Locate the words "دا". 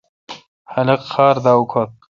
1.45-1.51